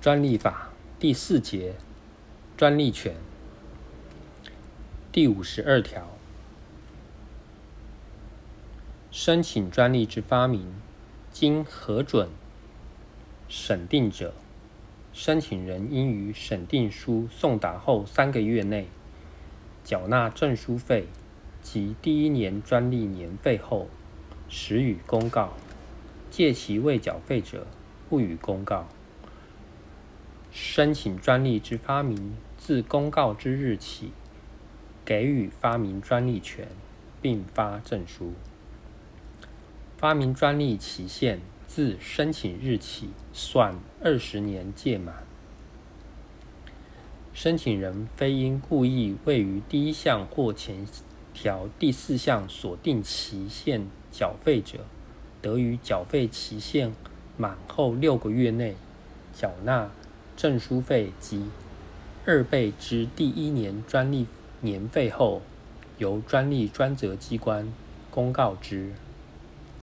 [0.00, 0.70] 专利法
[1.00, 1.74] 第四节
[2.56, 3.16] 专利权
[5.10, 6.08] 第五十二条，
[9.10, 10.74] 申请专利之发明，
[11.32, 12.28] 经核准
[13.48, 14.34] 审定者，
[15.12, 18.86] 申请人应于审定书送达后三个月内，
[19.82, 21.06] 缴纳证书费
[21.62, 23.88] 及第一年专利年费后，
[24.48, 25.54] 时予公告；
[26.30, 27.66] 届期未缴费者，
[28.08, 28.86] 不予公告。
[30.76, 34.10] 申请专利之发明，自公告之日起，
[35.06, 36.68] 给予发明专利权，
[37.22, 38.34] 并发证书。
[39.96, 45.24] 发明专利期限自申请日起算二十年届满。
[47.32, 50.86] 申请人非因故意未于第一项或前
[51.32, 54.80] 条第四项所定期限缴费者，
[55.40, 56.92] 得于缴费期限
[57.38, 58.76] 满后六个月内
[59.32, 59.90] 缴纳。
[60.36, 61.42] 证书费及
[62.26, 64.26] 二倍之第一年专利
[64.60, 65.40] 年费后，
[65.98, 67.72] 由专利专责机关
[68.10, 68.92] 公告之。